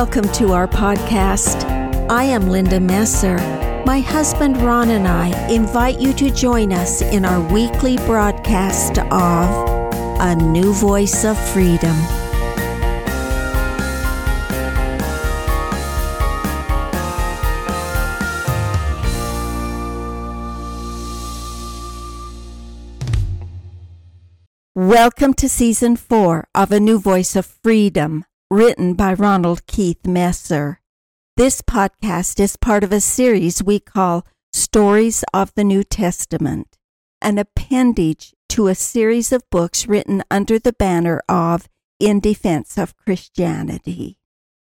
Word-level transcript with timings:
Welcome 0.00 0.30
to 0.34 0.52
our 0.52 0.68
podcast. 0.68 1.68
I 2.08 2.22
am 2.22 2.50
Linda 2.50 2.78
Messer. 2.78 3.36
My 3.84 3.98
husband 3.98 4.56
Ron 4.58 4.90
and 4.90 5.08
I 5.08 5.50
invite 5.50 5.98
you 5.98 6.12
to 6.12 6.30
join 6.30 6.72
us 6.72 7.02
in 7.02 7.24
our 7.24 7.40
weekly 7.52 7.96
broadcast 8.06 8.98
of 8.98 9.50
A 10.20 10.36
New 10.36 10.72
Voice 10.72 11.24
of 11.24 11.36
Freedom. 11.50 11.96
Welcome 24.76 25.34
to 25.34 25.48
season 25.48 25.96
four 25.96 26.46
of 26.54 26.70
A 26.70 26.78
New 26.78 27.00
Voice 27.00 27.34
of 27.34 27.44
Freedom, 27.44 28.24
written 28.50 28.94
by 28.94 29.12
Ronald 29.12 29.66
Keith 29.66 30.06
Messer. 30.06 30.80
This 31.36 31.60
podcast 31.60 32.40
is 32.40 32.56
part 32.56 32.82
of 32.82 32.92
a 32.92 33.00
series 33.00 33.62
we 33.62 33.78
call 33.78 34.26
Stories 34.54 35.22
of 35.34 35.52
the 35.54 35.64
New 35.64 35.84
Testament, 35.84 36.78
an 37.20 37.36
appendage 37.36 38.34
to 38.48 38.68
a 38.68 38.74
series 38.74 39.32
of 39.32 39.48
books 39.50 39.86
written 39.86 40.22
under 40.30 40.58
the 40.58 40.72
banner 40.72 41.20
of 41.28 41.68
In 42.00 42.20
Defense 42.20 42.78
of 42.78 42.96
Christianity. 42.96 44.18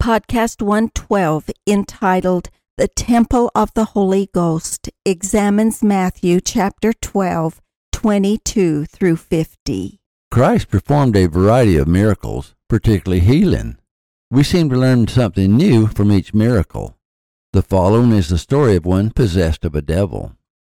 Podcast 0.02 0.60
112, 0.60 1.50
entitled 1.64 2.50
The 2.76 2.88
Temple 2.88 3.52
of 3.54 3.72
the 3.74 3.84
Holy 3.84 4.28
Ghost, 4.34 4.90
examines 5.04 5.80
Matthew 5.80 6.40
chapter 6.40 6.92
12 6.92 7.60
22 7.92 8.86
through 8.86 9.16
50. 9.16 10.00
Christ 10.32 10.68
performed 10.68 11.16
a 11.16 11.26
variety 11.28 11.76
of 11.76 11.86
miracles, 11.86 12.54
particularly 12.70 13.20
healing. 13.20 13.76
We 14.30 14.44
seem 14.44 14.70
to 14.70 14.76
learn 14.76 15.08
something 15.08 15.56
new 15.56 15.88
from 15.88 16.10
each 16.10 16.32
miracle. 16.32 16.96
The 17.52 17.62
following 17.62 18.12
is 18.12 18.28
the 18.28 18.38
story 18.38 18.76
of 18.76 18.86
one 18.86 19.10
possessed 19.10 19.64
of 19.64 19.74
a 19.74 19.82
devil. 19.82 20.36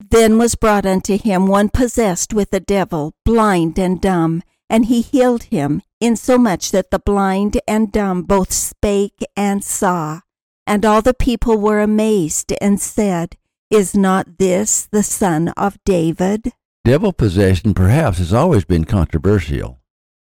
Then 0.09 0.39
was 0.39 0.55
brought 0.55 0.87
unto 0.87 1.17
him 1.17 1.45
one 1.45 1.69
possessed 1.69 2.33
with 2.33 2.51
a 2.51 2.59
devil, 2.59 3.13
blind 3.23 3.77
and 3.77 4.01
dumb, 4.01 4.41
and 4.69 4.85
he 4.85 5.01
healed 5.01 5.43
him, 5.43 5.83
insomuch 6.01 6.71
that 6.71 6.89
the 6.89 6.97
blind 6.97 7.61
and 7.67 7.91
dumb 7.91 8.23
both 8.23 8.51
spake 8.51 9.23
and 9.37 9.63
saw. 9.63 10.21
And 10.65 10.83
all 10.83 11.03
the 11.03 11.13
people 11.13 11.57
were 11.57 11.79
amazed 11.79 12.53
and 12.59 12.81
said, 12.81 13.37
Is 13.69 13.95
not 13.95 14.39
this 14.39 14.87
the 14.91 15.03
son 15.03 15.49
of 15.49 15.77
David? 15.85 16.53
Devil 16.83 17.13
possession 17.13 17.75
perhaps 17.75 18.17
has 18.17 18.33
always 18.33 18.65
been 18.65 18.85
controversial. 18.85 19.79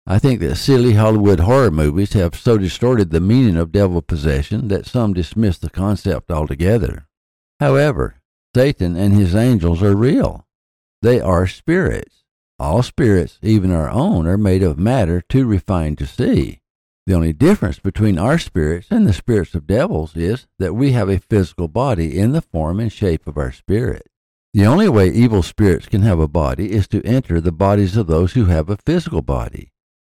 I 0.08 0.20
think 0.20 0.38
that 0.40 0.54
silly 0.54 0.92
Hollywood 0.92 1.40
horror 1.40 1.72
movies 1.72 2.12
have 2.12 2.36
so 2.36 2.58
distorted 2.58 3.10
the 3.10 3.20
meaning 3.20 3.56
of 3.56 3.72
devil 3.72 4.00
possession 4.00 4.68
that 4.68 4.86
some 4.86 5.12
dismiss 5.12 5.58
the 5.58 5.68
concept 5.68 6.30
altogether. 6.30 7.08
However, 7.58 8.20
Satan 8.54 8.94
and 8.94 9.14
his 9.14 9.34
angels 9.34 9.82
are 9.82 9.96
real. 9.96 10.46
They 11.02 11.20
are 11.20 11.48
spirits. 11.48 12.22
All 12.60 12.84
spirits, 12.84 13.40
even 13.42 13.72
our 13.72 13.90
own, 13.90 14.28
are 14.28 14.38
made 14.38 14.62
of 14.62 14.78
matter 14.78 15.20
too 15.20 15.44
refined 15.44 15.98
to 15.98 16.06
see. 16.06 16.60
The 17.06 17.14
only 17.14 17.32
difference 17.32 17.80
between 17.80 18.16
our 18.16 18.38
spirits 18.38 18.86
and 18.92 19.08
the 19.08 19.12
spirits 19.12 19.56
of 19.56 19.66
devils 19.66 20.16
is 20.16 20.46
that 20.60 20.74
we 20.74 20.92
have 20.92 21.08
a 21.08 21.18
physical 21.18 21.66
body 21.66 22.16
in 22.16 22.30
the 22.30 22.42
form 22.42 22.78
and 22.78 22.92
shape 22.92 23.26
of 23.26 23.36
our 23.36 23.50
spirit. 23.50 24.06
The 24.54 24.66
only 24.66 24.88
way 24.88 25.08
evil 25.08 25.42
spirits 25.42 25.86
can 25.86 26.02
have 26.02 26.20
a 26.20 26.28
body 26.28 26.70
is 26.72 26.86
to 26.88 27.04
enter 27.04 27.40
the 27.40 27.52
bodies 27.52 27.96
of 27.96 28.06
those 28.06 28.34
who 28.34 28.44
have 28.46 28.70
a 28.70 28.76
physical 28.76 29.20
body. 29.20 29.72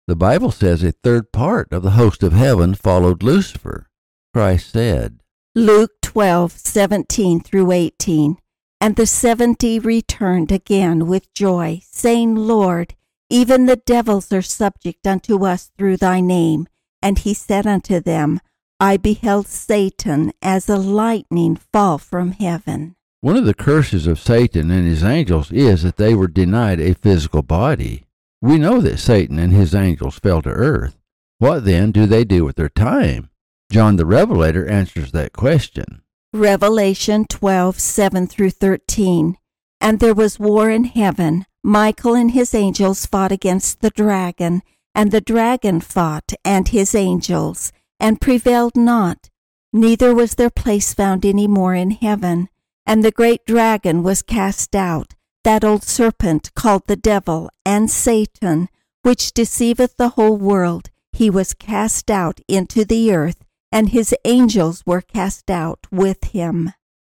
The 0.08 0.16
Bible 0.16 0.52
says 0.52 0.84
a 0.84 0.94
third 0.94 1.34
part 1.34 1.74
of 1.74 1.84
the 1.84 1.92
host 1.92 2.24
of 2.24 2.32
heaven 2.32 2.76
followed 2.76 3.24
Lucifer. 3.24 3.90
Christ 4.34 4.72
said, 4.72 5.20
Luke 5.54 5.92
12:17 6.02 7.44
through 7.44 7.74
18. 7.74 8.38
And 8.80 8.96
the 8.96 9.06
seventy 9.06 9.80
returned 9.80 10.50
again 10.50 11.08
with 11.08 11.34
joy, 11.34 11.82
saying, 11.84 12.36
Lord, 12.36 12.96
even 13.30 13.66
the 13.66 13.76
devils 13.76 14.32
are 14.32 14.42
subject 14.42 15.06
unto 15.06 15.46
us 15.46 15.72
through 15.78 15.98
thy 15.98 16.22
name. 16.22 16.68
And 17.02 17.20
he 17.20 17.34
said 17.34 17.68
unto 17.68 18.00
them, 18.00 18.40
I 18.80 18.96
beheld 18.96 19.48
Satan 19.48 20.32
as 20.42 20.70
a 20.70 20.78
lightning 20.78 21.58
fall 21.58 21.98
from 21.98 22.32
heaven. 22.32 22.96
One 23.20 23.36
of 23.36 23.46
the 23.46 23.54
curses 23.54 24.08
of 24.08 24.20
Satan 24.20 24.72
and 24.72 24.88
his 24.88 25.04
angels 25.04 25.52
is 25.52 25.84
that 25.84 25.98
they 25.98 26.16
were 26.16 26.28
denied 26.30 26.80
a 26.80 26.94
physical 26.94 27.42
body. 27.42 28.07
We 28.42 28.58
know 28.58 28.82
that 28.82 29.00
Satan 29.00 29.40
and 29.40 29.52
his 29.52 29.74
angels 29.74 30.20
fell 30.20 30.42
to 30.44 30.50
earth. 30.50 30.96
What 31.40 31.66
then 31.66 31.92
do 31.92 32.06
they 32.06 32.24
do 32.24 32.46
with 32.46 32.56
their 32.56 32.70
time? 32.70 33.30
John 33.72 33.96
the 33.96 34.06
Revelator 34.06 34.68
answers 34.68 35.12
that 35.12 35.34
question. 35.34 36.02
Revelation 36.34 37.26
12, 37.26 37.80
7 37.80 38.28
through 38.28 38.52
13. 38.52 39.38
And 39.82 40.00
there 40.00 40.14
was 40.14 40.40
war 40.40 40.70
in 40.70 40.86
heaven. 40.86 41.46
Michael 41.64 42.16
and 42.16 42.32
his 42.32 42.54
angels 42.54 43.06
fought 43.06 43.32
against 43.32 43.82
the 43.82 43.90
dragon, 43.90 44.62
and 44.96 45.12
the 45.12 45.22
dragon 45.22 45.82
fought 45.82 46.32
and 46.46 46.68
his 46.70 46.96
angels, 46.96 47.72
and 48.00 48.22
prevailed 48.22 48.78
not. 48.78 49.30
Neither 49.74 50.14
was 50.16 50.36
their 50.36 50.50
place 50.50 50.94
found 50.94 51.26
any 51.26 51.48
more 51.48 51.76
in 51.76 51.92
heaven. 51.92 52.50
And 52.86 53.04
the 53.04 53.12
great 53.12 53.46
dragon 53.46 54.02
was 54.02 54.22
cast 54.22 54.76
out, 54.76 55.14
that 55.48 55.64
old 55.64 55.82
serpent 55.82 56.54
called 56.56 56.86
the 56.88 56.98
devil 56.98 57.50
and 57.66 57.90
Satan, 57.90 58.68
which 59.02 59.32
deceiveth 59.32 59.96
the 59.96 60.10
whole 60.10 60.36
world. 60.36 60.90
He 61.14 61.30
was 61.30 61.54
cast 61.54 62.12
out 62.12 62.42
into 62.50 62.84
the 62.84 63.14
earth, 63.14 63.46
and 63.72 63.88
his 63.88 64.14
angels 64.26 64.84
were 64.86 65.00
cast 65.00 65.50
out 65.50 65.88
with 65.90 66.22
him. 66.36 66.74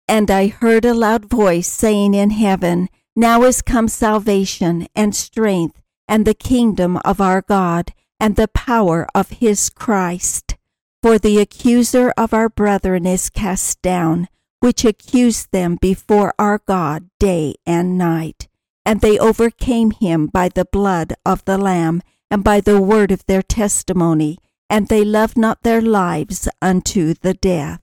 And 0.08 0.30
I 0.30 0.46
heard 0.46 0.86
a 0.86 0.94
loud 0.94 1.26
voice 1.26 1.68
saying 1.68 2.14
in 2.14 2.30
heaven, 2.30 2.88
Now 3.14 3.42
is 3.42 3.60
come 3.60 3.86
salvation 3.86 4.86
and 4.94 5.14
strength 5.14 5.82
and 6.08 6.24
the 6.24 6.32
kingdom 6.32 6.96
of 7.04 7.20
our 7.20 7.42
God 7.42 7.92
and 8.18 8.36
the 8.36 8.48
power 8.48 9.06
of 9.14 9.28
his 9.28 9.68
Christ. 9.68 10.56
For 11.02 11.18
the 11.18 11.38
accuser 11.38 12.14
of 12.16 12.32
our 12.32 12.48
brethren 12.48 13.04
is 13.04 13.28
cast 13.28 13.82
down 13.82 14.28
which 14.62 14.84
accused 14.84 15.50
them 15.50 15.76
before 15.80 16.32
our 16.38 16.60
God 16.68 17.10
day 17.18 17.52
and 17.66 17.98
night. 17.98 18.46
And 18.86 19.00
they 19.00 19.18
overcame 19.18 19.90
him 19.90 20.28
by 20.28 20.50
the 20.50 20.64
blood 20.64 21.14
of 21.26 21.44
the 21.46 21.58
Lamb 21.58 22.00
and 22.30 22.44
by 22.44 22.60
the 22.60 22.80
word 22.80 23.10
of 23.10 23.26
their 23.26 23.42
testimony, 23.42 24.38
and 24.70 24.86
they 24.86 25.04
loved 25.04 25.36
not 25.36 25.64
their 25.64 25.82
lives 25.82 26.48
unto 26.62 27.12
the 27.14 27.34
death. 27.34 27.80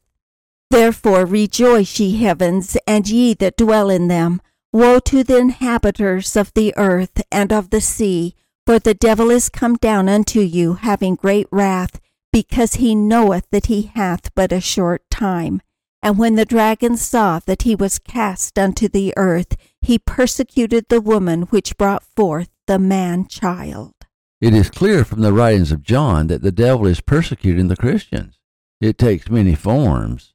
Therefore 0.70 1.26
rejoice, 1.26 2.00
ye 2.00 2.16
heavens, 2.16 2.78
and 2.88 3.10
ye 3.10 3.34
that 3.34 3.58
dwell 3.58 3.90
in 3.90 4.08
them. 4.08 4.42
Woe 4.72 5.00
to 5.00 5.22
the 5.22 5.38
inhabitants 5.38 6.38
of 6.38 6.54
the 6.54 6.74
earth 6.78 7.22
and 7.30 7.52
of 7.52 7.72
the 7.72 7.82
sea, 7.82 8.36
for 8.66 8.80
the 8.80 8.94
devil 8.94 9.32
is 9.32 9.50
come 9.50 9.76
down 9.76 10.08
unto 10.08 10.40
you, 10.40 10.76
having 10.76 11.16
great 11.16 11.48
wrath, 11.52 12.00
because 12.32 12.76
he 12.76 12.96
knoweth 12.96 13.50
that 13.52 13.66
he 13.66 13.92
hath 13.96 14.34
but 14.34 14.54
a 14.54 14.62
short 14.62 15.04
time. 15.10 15.62
And 16.02 16.18
when 16.18 16.36
the 16.36 16.46
dragon 16.46 16.96
saw 16.96 17.40
that 17.40 17.64
he 17.64 17.76
was 17.76 18.00
cast 18.00 18.58
unto 18.58 18.88
the 18.88 19.14
earth, 19.18 19.58
he 19.82 20.00
persecuted 20.00 20.86
the 20.88 21.02
woman 21.02 21.44
which 21.44 21.78
brought 21.78 22.04
forth 22.04 22.50
the 22.68 22.80
man 22.80 23.28
child. 23.28 23.94
It 24.40 24.54
is 24.54 24.70
clear 24.70 25.04
from 25.04 25.22
the 25.22 25.34
writings 25.34 25.74
of 25.74 25.84
John 25.84 26.28
that 26.28 26.42
the 26.42 26.52
devil 26.52 26.88
is 26.88 27.02
persecuting 27.02 27.68
the 27.68 27.76
Christians. 27.76 28.40
It 28.80 28.98
takes 28.98 29.30
many 29.30 29.56
forms. 29.56 30.34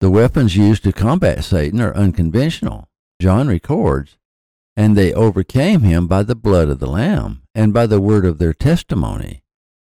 The 0.00 0.10
weapons 0.10 0.56
used 0.56 0.84
to 0.84 0.92
combat 0.92 1.42
Satan 1.42 1.80
are 1.80 1.94
unconventional. 1.94 2.88
John 3.20 3.48
records, 3.48 4.16
and 4.76 4.96
they 4.96 5.12
overcame 5.12 5.80
him 5.80 6.06
by 6.06 6.22
the 6.22 6.36
blood 6.36 6.68
of 6.68 6.78
the 6.78 6.88
Lamb 6.88 7.42
and 7.54 7.74
by 7.74 7.86
the 7.86 8.00
word 8.00 8.24
of 8.24 8.38
their 8.38 8.54
testimony. 8.54 9.42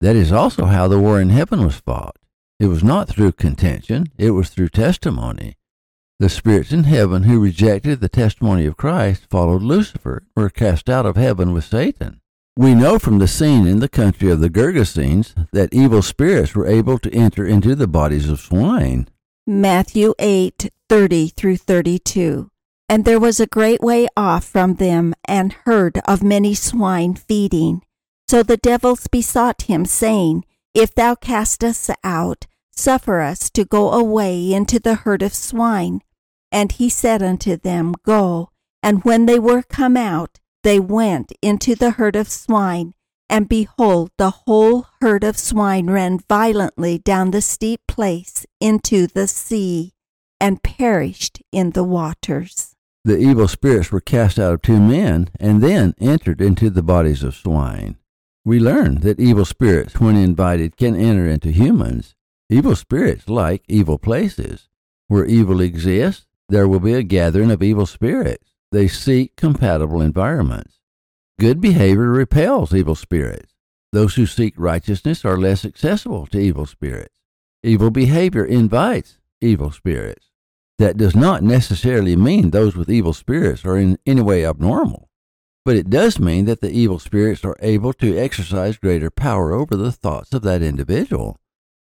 That 0.03 0.15
is 0.15 0.31
also 0.31 0.67
how 0.67 0.87
the 0.89 1.01
war 1.01 1.21
in 1.21 1.31
heaven 1.31 1.65
was 1.65 1.77
fought. 1.77 2.17
It 2.59 2.67
was 2.67 2.83
not 2.83 3.09
through 3.09 3.33
contention, 3.33 4.07
it 4.17 4.31
was 4.31 4.49
through 4.49 4.71
testimony. 4.71 5.57
The 6.19 6.31
spirits 6.31 6.73
in 6.73 6.85
heaven 6.85 7.25
who 7.25 7.43
rejected 7.43 8.01
the 8.01 8.09
testimony 8.09 8.65
of 8.65 8.79
Christ 8.79 9.27
followed 9.29 9.63
Lucifer, 9.63 10.23
were 10.35 10.49
cast 10.49 10.89
out 10.89 11.05
of 11.05 11.17
heaven 11.17 11.53
with 11.53 11.65
Satan. 11.65 12.21
We 12.57 12.75
know 12.75 12.99
from 12.99 13.19
the 13.19 13.29
scene 13.29 13.67
in 13.67 13.81
the 13.81 13.89
country 13.89 14.31
of 14.31 14.41
the 14.41 14.49
Gergesenes 14.49 15.35
that 15.53 15.75
evil 15.75 16.01
spirits 16.01 16.55
were 16.55 16.67
able 16.67 16.99
to 17.01 17.13
enter 17.13 17.45
into 17.45 17.75
the 17.75 17.87
bodies 17.87 18.31
of 18.31 18.41
swine. 18.41 19.09
Matthew 19.47 20.15
8 20.19 20.71
30 20.89 21.29
through 21.29 21.59
32. 21.59 22.51
And 22.89 23.05
there 23.05 23.21
was 23.21 23.39
a 23.39 23.47
great 23.47 23.83
way 23.83 24.07
off 24.17 24.45
from 24.45 24.77
them 24.77 25.13
an 25.27 25.53
herd 25.65 26.01
of 26.09 26.23
many 26.23 26.55
swine 26.55 27.15
feeding. 27.15 27.83
So 28.29 28.43
the 28.43 28.57
devils 28.57 29.07
besought 29.07 29.63
him, 29.63 29.85
saying, 29.85 30.45
if 30.77 30.95
thou 30.95 31.15
cast 31.15 31.65
us 31.65 31.89
out, 32.05 32.47
suffer 32.71 33.23
us 33.23 33.49
to 33.49 33.65
go 33.65 33.93
away 33.93 34.53
into 34.53 34.79
the 34.79 34.95
herd 34.95 35.23
of 35.23 35.33
swine. 35.33 36.03
And 36.53 36.71
he 36.71 36.91
said 36.91 37.23
unto 37.23 37.57
them, 37.57 37.95
Go. 38.05 38.51
And 38.83 39.03
when 39.03 39.25
they 39.25 39.39
were 39.39 39.63
come 39.63 39.97
out, 39.97 40.39
they 40.63 40.79
went 40.79 41.33
into 41.41 41.75
the 41.75 41.93
herd 41.93 42.15
of 42.15 42.29
swine, 42.29 42.93
And 43.31 43.49
behold, 43.49 44.11
the 44.19 44.31
whole 44.45 44.87
herd 45.01 45.25
of 45.25 45.39
swine 45.39 45.89
ran 45.89 46.21
violently 46.29 46.99
down 46.99 47.31
the 47.31 47.41
steep 47.41 47.81
place 47.89 48.45
into 48.61 49.07
the 49.07 49.27
sea, 49.27 49.95
and 50.39 50.63
perished 50.63 51.43
in 51.53 51.71
the 51.71 51.85
waters. 51.85 52.75
The 53.05 53.17
evil 53.17 53.49
spirits 53.49 53.91
were 53.91 54.01
cast 54.01 54.39
out 54.39 54.53
of 54.53 54.63
two 54.63 54.79
men, 54.79 55.31
and 55.41 55.63
then 55.63 55.95
entered 55.99 56.43
into 56.43 56.69
the 56.69 56.83
bodies 56.83 57.23
of 57.23 57.35
swine. 57.35 57.97
We 58.47 58.61
learn 58.61 59.01
that 59.01 59.19
evil 59.19 59.45
spirits, 59.45 59.99
when 59.99 60.15
invited, 60.15 60.77
can 60.77 60.95
enter 60.95 61.27
into 61.27 61.51
humans. 61.51 62.15
Evil 62.49 62.77
spirits 62.77 63.29
like 63.29 63.65
evil 63.67 63.99
places. 63.99 64.69
Where 65.09 65.27
evil 65.27 65.61
exists, 65.61 66.29
there 66.49 66.69
will 66.69 66.79
be 66.79 66.95
a 66.95 67.03
gathering 67.03 67.51
of 67.51 67.61
evil 67.61 67.87
spirits. 67.87 68.53
They 68.71 68.87
seek 68.87 69.35
compatible 69.35 70.01
environments. 70.01 70.79
Good 71.41 71.61
behavior 71.61 72.09
repels 72.09 72.73
evil 72.73 72.95
spirits. 72.95 73.53
Those 73.93 74.15
who 74.15 74.27
seek 74.27 74.55
righteousness 74.57 75.25
are 75.25 75.37
less 75.37 75.65
accessible 75.65 76.29
to 76.29 76.39
evil 76.39 76.67
spirits. 76.67 77.19
Evil 77.65 77.91
behavior 77.91 78.45
invites 78.45 79.19
evil 79.41 79.73
spirits. 79.73 80.31
That 80.79 80.97
does 80.97 81.17
not 81.17 81.43
necessarily 81.43 82.15
mean 82.15 82.51
those 82.51 82.77
with 82.77 82.91
evil 82.91 83.13
spirits 83.13 83.65
are 83.65 83.77
in 83.77 83.99
any 84.07 84.23
way 84.23 84.47
abnormal, 84.47 85.09
but 85.67 85.75
it 85.75 85.91
does 85.91 86.21
mean 86.21 86.45
that 86.45 86.61
the 86.61 86.71
evil 86.71 87.01
spirits 87.01 87.45
are 87.45 87.57
able 87.59 87.93
to 87.93 88.17
exercise 88.17 88.79
greater 88.79 89.11
power 89.11 89.51
over 89.51 89.75
the 89.75 89.91
thoughts 89.91 90.33
of 90.33 90.43
that 90.43 90.63
individual. 90.63 91.41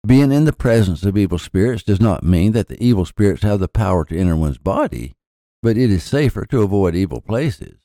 Being 0.04 0.32
in 0.32 0.46
the 0.46 0.52
presence 0.52 1.04
of 1.04 1.16
evil 1.16 1.38
spirits 1.38 1.84
does 1.84 2.00
not 2.00 2.24
mean 2.24 2.50
that 2.52 2.66
the 2.66 2.82
evil 2.84 3.04
spirits 3.04 3.44
have 3.44 3.60
the 3.60 3.68
power 3.68 4.04
to 4.06 4.18
enter 4.18 4.34
one's 4.34 4.58
body, 4.58 5.14
but 5.62 5.76
it 5.76 5.92
is 5.92 6.02
safer 6.02 6.44
to 6.46 6.62
avoid 6.62 6.96
evil 6.96 7.20
places. 7.20 7.76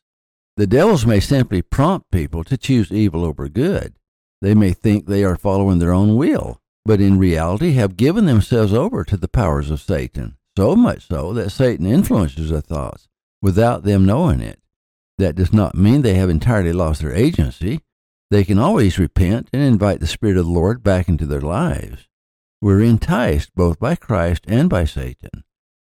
The 0.58 0.66
devils 0.66 1.06
may 1.06 1.20
simply 1.20 1.62
prompt 1.62 2.10
people 2.10 2.44
to 2.46 2.58
choose 2.58 2.92
evil 2.92 3.24
over 3.24 3.48
good. 3.48 3.94
They 4.42 4.56
may 4.56 4.74
think 4.74 5.06
they 5.06 5.24
are 5.24 5.36
following 5.36 5.78
their 5.78 5.94
own 5.94 6.16
will, 6.16 6.60
but 6.86 7.02
in 7.02 7.20
reality 7.20 7.74
have 7.74 7.98
given 7.98 8.26
themselves 8.26 8.74
over 8.74 9.04
to 9.04 9.16
the 9.16 9.28
powers 9.28 9.70
of 9.70 9.80
Satan, 9.80 10.38
so 10.58 10.76
much 10.76 11.08
so 11.08 11.34
that 11.34 11.52
Satan 11.52 11.86
influences 11.86 12.50
their 12.50 12.62
thoughts 12.62 13.08
without 13.44 13.84
them 13.84 14.08
knowing 14.08 14.42
it. 14.42 14.58
That 15.18 15.36
does 15.36 15.54
not 15.54 15.76
mean 15.76 16.02
they 16.02 16.16
have 16.16 16.30
entirely 16.30 16.74
lost 16.74 17.02
their 17.02 17.14
agency. 17.14 17.82
They 18.32 18.44
can 18.44 18.58
always 18.58 18.98
repent 18.98 19.50
and 19.54 19.62
invite 19.62 20.00
the 20.00 20.08
Spirit 20.08 20.38
of 20.38 20.46
the 20.46 20.52
Lord 20.52 20.84
back 20.84 21.08
into 21.08 21.26
their 21.26 21.42
lives. 21.42 22.08
We're 22.62 22.82
enticed 22.82 23.54
both 23.56 23.80
by 23.80 23.96
Christ 23.96 24.46
and 24.48 24.70
by 24.70 24.86
Satan. 24.86 25.44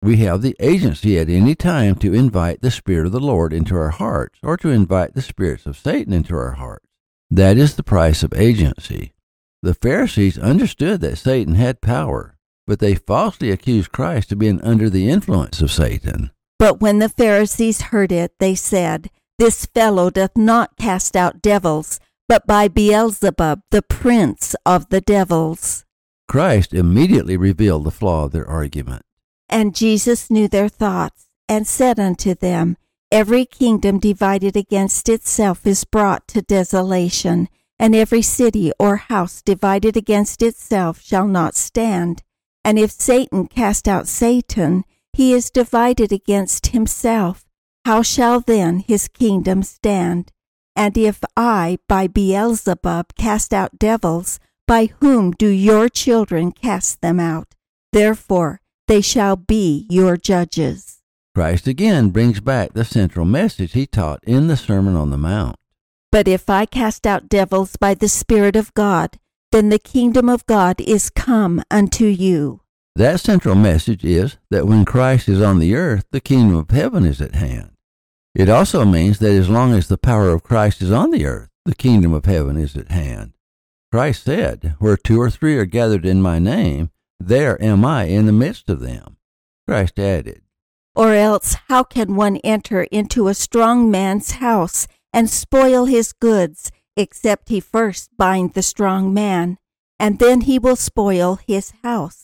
We 0.03 0.17
have 0.19 0.43
the 0.43 0.57
agency 0.61 1.19
at 1.19 1.31
any 1.31 1.55
time 1.55 1.95
to 1.97 2.13
invite 2.13 2.61
the 2.61 2.71
Spirit 2.71 3.07
of 3.07 3.13
the 3.13 3.21
Lord 3.21 3.53
into 3.53 3.77
our 3.77 3.91
hearts 3.91 4.39
or 4.43 4.57
to 4.59 4.69
invite 4.69 5.15
the 5.15 5.23
spirits 5.23 5.65
of 5.65 5.79
Satan 5.79 6.13
into 6.13 6.35
our 6.35 6.53
hearts. 6.53 6.87
That 7.31 7.57
is 7.57 7.77
the 7.77 7.83
price 7.83 8.23
of 8.23 8.35
agency. 8.35 9.15
The 9.63 9.75
Pharisees 9.75 10.37
understood 10.37 11.01
that 11.01 11.17
Satan 11.17 11.55
had 11.55 11.81
power, 11.81 12.37
but 12.67 12.81
they 12.81 12.95
falsely 12.95 13.51
accused 13.51 13.93
Christ 13.93 14.31
of 14.33 14.39
being 14.39 14.61
under 14.61 14.91
the 14.91 15.09
influence 15.09 15.63
of 15.63 15.73
Satan. 15.73 16.31
But 16.59 16.81
when 16.81 16.99
the 16.99 17.09
Pharisees 17.09 17.83
heard 17.83 18.13
it, 18.13 18.33
they 18.39 18.55
said, 18.55 19.11
This 19.39 19.67
fellow 19.67 20.11
doth 20.11 20.37
not 20.37 20.77
cast 20.77 21.17
out 21.17 21.43
devils, 21.43 22.01
but 22.29 22.47
by 22.47 22.69
Beelzebub, 22.69 23.63
the 23.71 23.83
prince 23.83 24.55
of 24.65 24.89
the 24.89 25.01
devils. 25.01 25.85
Christ 26.29 26.73
immediately 26.73 27.37
revealed 27.37 27.85
the 27.85 27.91
flaw 27.91 28.25
of 28.25 28.33
their 28.33 28.49
argument. 28.49 29.03
And 29.49 29.75
Jesus 29.75 30.31
knew 30.31 30.49
their 30.49 30.69
thoughts, 30.69 31.27
and 31.49 31.67
said 31.67 32.01
unto 32.01 32.35
them, 32.35 32.77
Every 33.13 33.45
kingdom 33.45 33.99
divided 33.99 34.57
against 34.57 35.09
itself 35.09 35.67
is 35.67 35.85
brought 35.85 36.27
to 36.29 36.43
desolation, 36.43 37.49
and 37.79 37.95
every 37.95 38.23
city 38.23 38.73
or 38.79 38.97
house 38.97 39.43
divided 39.43 39.97
against 39.97 40.43
itself 40.43 41.03
shall 41.03 41.29
not 41.29 41.55
stand. 41.55 42.23
And 42.65 42.79
if 42.79 42.91
Satan 42.91 43.47
cast 43.47 43.87
out 43.87 44.09
Satan, 44.09 44.85
he 45.15 45.33
is 45.33 45.51
divided 45.51 46.13
against 46.13 46.69
himself. 46.69 47.45
How 47.85 48.03
shall 48.03 48.41
then 48.41 48.81
his 48.81 49.09
kingdom 49.09 49.63
stand? 49.63 50.33
And 50.75 50.99
if 50.99 51.21
I 51.37 51.79
by 51.89 52.09
Beelzebub 52.09 53.15
cast 53.17 53.55
out 53.55 53.79
devils, 53.79 54.41
by 54.67 54.91
whom 55.01 55.31
do 55.31 55.49
your 55.49 55.89
children 55.89 56.51
cast 56.51 57.01
them 57.01 57.21
out? 57.21 57.55
Therefore 57.93 58.61
they 58.89 59.01
shall 59.01 59.37
be 59.37 59.87
your 59.89 60.17
judges. 60.17 60.99
Christ 61.35 61.67
again 61.69 62.11
brings 62.11 62.41
back 62.41 62.73
the 62.73 62.85
central 62.85 63.25
message 63.25 63.73
he 63.73 63.87
taught 63.87 64.21
in 64.25 64.49
the 64.49 64.57
Sermon 64.57 64.97
on 64.97 65.11
the 65.11 65.19
Mount. 65.19 65.57
But 66.11 66.29
if 66.29 66.51
I 66.51 66.67
cast 66.67 67.07
out 67.07 67.29
devils 67.29 67.77
by 67.77 67.95
the 67.95 68.09
Spirit 68.09 68.57
of 68.57 68.75
God, 68.75 69.19
then 69.53 69.69
the 69.69 69.79
kingdom 69.79 70.29
of 70.29 70.47
God 70.47 70.81
is 70.81 71.11
come 71.11 71.63
unto 71.71 72.07
you. 72.07 72.61
That 72.97 73.19
central 73.19 73.57
message 73.57 74.05
is 74.05 74.37
that 74.51 74.69
when 74.69 74.85
Christ 74.85 75.29
is 75.29 75.43
on 75.43 75.59
the 75.59 75.75
earth, 75.75 76.05
the 76.13 76.21
kingdom 76.21 76.57
of 76.57 76.71
heaven 76.71 77.05
is 77.05 77.21
at 77.21 77.35
hand. 77.35 77.73
It 78.37 78.49
also 78.49 78.85
means 78.85 79.19
that 79.19 79.33
as 79.33 79.49
long 79.49 79.73
as 79.73 79.89
the 79.89 79.99
power 79.99 80.29
of 80.29 80.45
Christ 80.45 80.81
is 80.81 80.93
on 80.93 81.11
the 81.11 81.27
earth, 81.27 81.49
the 81.65 81.75
kingdom 81.75 82.13
of 82.13 82.25
heaven 82.25 82.57
is 82.57 82.77
at 82.77 82.93
hand. 82.93 83.33
Christ 83.91 84.23
said, 84.23 84.77
Where 84.79 84.97
two 84.97 85.21
or 85.21 85.29
three 85.29 85.57
are 85.57 85.65
gathered 85.65 86.07
in 86.07 86.23
my 86.23 86.39
name, 86.39 86.91
there 87.19 87.61
am 87.61 87.85
I 87.85 88.05
in 88.05 88.27
the 88.27 88.33
midst 88.33 88.71
of 88.71 88.79
them. 88.79 89.17
Christ 89.67 89.99
added, 89.99 90.43
Or 90.95 91.15
else 91.15 91.57
how 91.69 91.83
can 91.83 92.15
one 92.15 92.37
enter 92.39 92.85
into 92.85 93.27
a 93.27 93.35
strong 93.35 93.91
man's 93.91 94.33
house 94.33 94.87
and 95.13 95.29
spoil 95.29 95.87
his 95.87 96.13
goods, 96.13 96.71
except 96.97 97.49
he 97.49 97.59
first 97.59 98.17
bind 98.17 98.55
the 98.55 98.63
strong 98.63 99.13
man, 99.13 99.59
and 99.99 100.21
then 100.21 100.43
he 100.43 100.61
will 100.61 100.77
spoil 100.77 101.41
his 101.45 101.73
house? 101.83 102.24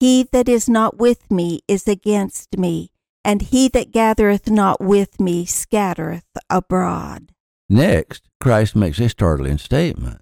He 0.00 0.24
that 0.32 0.48
is 0.48 0.68
not 0.68 0.98
with 0.98 1.30
me 1.30 1.60
is 1.68 1.88
against 1.88 2.58
me, 2.58 2.90
and 3.24 3.40
he 3.40 3.68
that 3.68 3.92
gathereth 3.92 4.50
not 4.50 4.80
with 4.80 5.20
me 5.20 5.46
scattereth 5.46 6.24
abroad. 6.50 7.32
Next, 7.68 8.28
Christ 8.40 8.76
makes 8.76 8.98
a 8.98 9.08
startling 9.08 9.58
statement. 9.58 10.20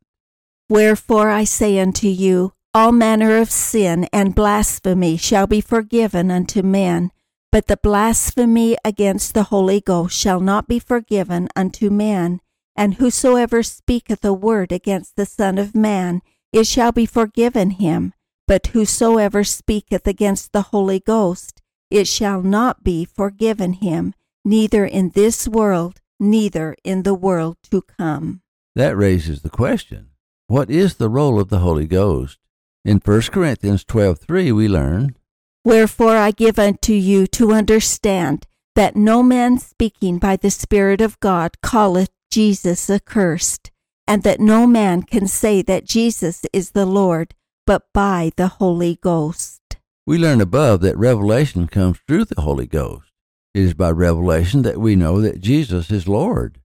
Wherefore 0.69 1.29
I 1.31 1.45
say 1.45 1.79
unto 1.79 2.07
you, 2.07 2.53
all 2.75 2.93
manner 2.93 3.37
of 3.37 3.51
sin 3.51 4.09
and 4.13 4.35
blasphemy 4.35 5.17
shall 5.17 5.47
be 5.47 5.61
forgiven 5.61 6.31
unto 6.31 6.63
men, 6.63 7.11
but 7.51 7.67
the 7.67 7.77
blasphemy 7.77 8.77
against 8.85 9.35
the 9.35 9.45
Holy 9.45 9.81
Ghost 9.81 10.19
shall 10.19 10.41
not 10.41 10.67
be 10.67 10.79
forgiven 10.79 11.49
unto 11.55 11.91
men. 11.91 12.41
And 12.75 12.95
whosoever 12.95 13.63
speaketh 13.63 14.25
a 14.25 14.33
word 14.33 14.73
against 14.73 15.17
the 15.17 15.27
Son 15.27 15.59
of 15.59 15.75
Man, 15.75 16.23
it 16.53 16.67
shall 16.67 16.93
be 16.93 17.05
forgiven 17.05 17.73
him. 17.73 18.15
But 18.53 18.67
whosoever 18.67 19.45
speaketh 19.45 20.07
against 20.07 20.53
the 20.53 20.61
Holy 20.61 21.01
Ghost, 21.01 21.63
it 21.91 22.07
shall 22.07 22.43
not 22.43 22.85
be 22.85 23.07
forgiven 23.07 23.73
him, 23.73 24.13
neither 24.45 24.85
in 24.85 25.13
this 25.15 25.49
world, 25.49 26.03
neither 26.21 26.77
in 26.85 27.03
the 27.03 27.15
world 27.15 27.57
to 27.71 27.81
come. 27.81 28.43
That 28.75 28.95
raises 28.95 29.41
the 29.41 29.49
question 29.49 30.11
what 30.49 30.69
is 30.69 30.97
the 30.97 31.09
role 31.09 31.41
of 31.41 31.49
the 31.49 31.61
Holy 31.61 31.87
Ghost? 31.87 32.37
In 32.85 33.01
1 33.03 33.33
Corinthians 33.33 33.87
12:3 33.87 34.53
we 34.53 34.69
learn, 34.69 35.17
Wherefore 35.65 36.19
I 36.19 36.31
give 36.31 36.59
unto 36.59 36.93
you 36.93 37.27
to 37.29 37.55
understand 37.55 38.47
that 38.75 38.97
no 38.97 39.23
man 39.23 39.57
speaking 39.57 40.19
by 40.19 40.37
the 40.37 40.51
Spirit 40.51 41.01
of 41.01 41.19
God 41.21 41.53
calleth 41.63 42.11
Jesus 42.31 42.91
accursed, 42.91 43.71
and 44.07 44.23
that 44.25 44.41
no 44.41 44.67
man 44.67 45.05
can 45.05 45.27
say 45.27 45.63
that 45.63 45.87
Jesus 45.87 46.45
is 46.53 46.73
the 46.73 46.85
Lord 46.85 47.35
but 47.67 47.85
by 47.93 48.33
the 48.37 48.49
Holy 48.49 48.97
Ghost. 48.97 49.61
We 50.07 50.19
learn 50.19 50.41
above 50.41 50.81
that 50.81 50.97
revelation 50.97 51.69
comes 51.69 51.99
through 52.07 52.25
the 52.25 52.41
Holy 52.41 52.67
Ghost. 52.67 53.13
It 53.55 53.63
is 53.63 53.75
by 53.75 53.91
revelation 53.91 54.63
that 54.63 54.79
we 54.81 54.97
know 54.97 55.21
that 55.21 55.41
Jesus 55.41 55.91
is 55.91 56.09
Lord. 56.09 56.59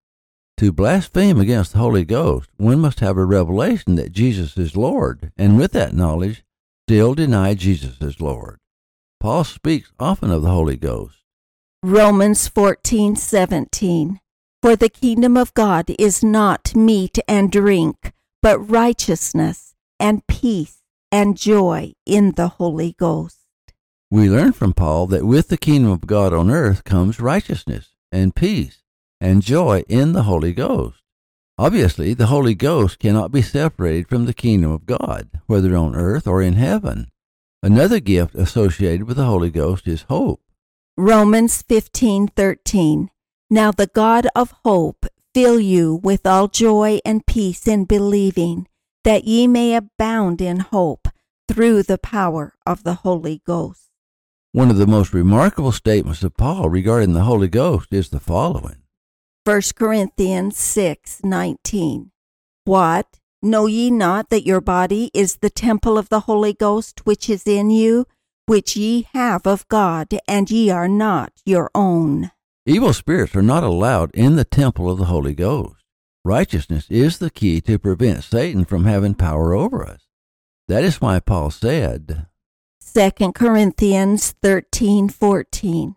To 0.58 0.72
blaspheme 0.72 1.40
against 1.40 1.74
the 1.74 1.78
Holy 1.78 2.04
Ghost, 2.04 2.50
one 2.58 2.80
must 2.80 3.00
have 3.02 3.18
a 3.18 3.26
revelation 3.26 3.96
that 3.96 4.12
Jesus 4.12 4.58
is 4.58 4.76
Lord, 4.76 5.32
and 5.38 5.58
with 5.58 5.72
that 5.74 5.94
knowledge, 5.94 6.44
still 6.88 7.14
deny 7.14 7.54
Jesus 7.54 8.02
as 8.02 8.20
Lord. 8.20 8.58
Paul 9.20 9.44
speaks 9.44 9.92
often 10.00 10.32
of 10.32 10.42
the 10.42 10.50
Holy 10.50 10.78
Ghost. 10.78 11.18
Romans 11.84 12.50
14:17 12.50 14.20
For 14.64 14.76
the 14.76 14.90
kingdom 14.90 15.38
of 15.38 15.54
God 15.54 15.92
is 16.00 16.24
not 16.24 16.76
meat 16.76 17.20
and 17.28 17.52
drink, 17.52 18.14
but 18.42 18.58
righteousness 18.58 19.76
and 20.00 20.26
peace 20.26 20.82
and 21.12 21.38
joy 21.38 21.94
in 22.06 22.34
the 22.34 22.48
Holy 22.48 22.94
Ghost. 22.98 23.38
We 24.10 24.30
learn 24.30 24.54
from 24.54 24.74
Paul 24.74 25.08
that 25.08 25.26
with 25.26 25.50
the 25.50 25.58
kingdom 25.58 25.92
of 25.92 26.08
God 26.08 26.34
on 26.34 26.50
earth 26.50 26.84
comes 26.84 27.20
righteousness 27.20 27.90
and 28.12 28.36
peace 28.36 28.82
and 29.20 29.42
joy 29.42 29.84
in 29.90 30.14
the 30.14 30.24
Holy 30.24 30.54
Ghost. 30.54 31.02
Obviously, 31.58 32.14
the 32.14 32.28
Holy 32.28 32.54
Ghost 32.54 33.00
cannot 33.00 33.32
be 33.32 33.42
separated 33.42 34.08
from 34.08 34.26
the 34.26 34.34
kingdom 34.34 34.72
of 34.72 34.86
God, 34.86 35.30
whether 35.48 35.76
on 35.76 35.96
earth 35.96 36.28
or 36.28 36.42
in 36.42 36.54
heaven. 36.54 37.08
Another 37.64 38.00
gift 38.00 38.36
associated 38.36 39.08
with 39.08 39.18
the 39.18 39.26
Holy 39.26 39.50
Ghost 39.50 39.88
is 39.88 40.04
hope. 40.04 40.42
Romans 40.96 41.64
15:13 41.64 43.10
Now 43.50 43.72
the 43.72 43.88
God 43.88 44.28
of 44.36 44.54
hope 44.64 45.08
fill 45.34 45.60
you 45.60 46.00
with 46.04 46.26
all 46.26 46.48
joy 46.48 47.00
and 47.04 47.26
peace 47.26 47.68
in 47.68 47.86
believing, 47.86 48.68
that 49.04 49.24
ye 49.26 49.48
may 49.48 49.76
abound 49.76 50.42
in 50.42 50.60
hope 50.60 51.08
through 51.48 51.84
the 51.84 51.98
power 51.98 52.54
of 52.66 52.84
the 52.84 52.96
Holy 52.96 53.42
Ghost. 53.46 53.90
One 54.52 54.70
of 54.70 54.78
the 54.78 54.88
most 54.88 55.14
remarkable 55.14 55.72
statements 55.72 56.24
of 56.24 56.36
Paul 56.36 56.70
regarding 56.70 57.14
the 57.14 57.24
Holy 57.24 57.48
Ghost 57.48 57.94
is 57.94 58.10
the 58.10 58.20
following 58.20 58.78
1 59.46 59.62
Corinthians 59.76 60.58
6 60.58 61.22
19. 61.24 62.12
What? 62.66 63.20
Know 63.42 63.66
ye 63.68 63.92
not 63.92 64.30
that 64.30 64.46
your 64.46 64.62
body 64.62 65.12
is 65.14 65.38
the 65.38 65.50
temple 65.50 65.98
of 65.98 66.10
the 66.10 66.22
Holy 66.22 66.54
Ghost 66.54 67.06
which 67.06 67.30
is 67.30 67.48
in 67.48 67.70
you, 67.70 68.08
which 68.46 68.76
ye 68.76 69.08
have 69.14 69.46
of 69.46 69.68
God, 69.68 70.08
and 70.28 70.50
ye 70.50 70.70
are 70.70 70.88
not 70.88 71.32
your 71.46 71.70
own? 71.76 72.32
Evil 72.66 72.94
spirits 72.94 73.36
are 73.36 73.42
not 73.42 73.64
allowed 73.64 74.12
in 74.14 74.36
the 74.36 74.44
temple 74.44 74.90
of 74.90 74.98
the 74.98 75.06
Holy 75.06 75.36
Ghost. 75.36 75.77
Righteousness 76.28 76.88
is 76.90 77.20
the 77.20 77.30
key 77.30 77.62
to 77.62 77.80
prevent 77.80 78.22
Satan 78.22 78.66
from 78.66 78.84
having 78.84 79.16
power 79.16 79.54
over 79.54 79.88
us. 79.88 80.10
That 80.68 80.84
is 80.84 81.00
why 81.00 81.22
Paul 81.22 81.52
said, 81.52 82.28
2 82.82 83.32
Corinthians 83.32 84.36
13:14 84.44 85.96